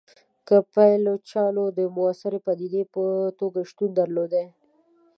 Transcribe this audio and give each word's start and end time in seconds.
که 0.47 0.55
پایلوچانو 0.73 1.63
د 1.77 1.79
موثري 1.95 2.39
پدیدې 2.45 2.83
په 2.93 3.03
توګه 3.39 3.59
شتون 3.69 3.89
درلودلای. 3.99 4.47